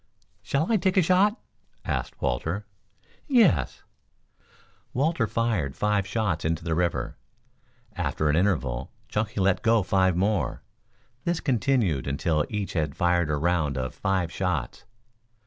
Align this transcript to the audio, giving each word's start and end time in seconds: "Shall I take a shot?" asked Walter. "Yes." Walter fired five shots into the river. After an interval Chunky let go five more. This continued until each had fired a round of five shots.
"Shall 0.41 0.71
I 0.71 0.77
take 0.77 0.97
a 0.97 1.03
shot?" 1.03 1.39
asked 1.85 2.19
Walter. 2.23 2.65
"Yes." 3.27 3.83
Walter 4.93 5.27
fired 5.27 5.75
five 5.75 6.07
shots 6.07 6.43
into 6.43 6.63
the 6.63 6.73
river. 6.73 7.17
After 7.93 8.27
an 8.27 8.35
interval 8.35 8.91
Chunky 9.09 9.39
let 9.39 9.61
go 9.61 9.83
five 9.83 10.17
more. 10.17 10.63
This 11.23 11.39
continued 11.39 12.07
until 12.07 12.45
each 12.49 12.73
had 12.73 12.95
fired 12.97 13.29
a 13.29 13.35
round 13.37 13.77
of 13.77 13.93
five 13.93 14.31
shots. 14.31 14.85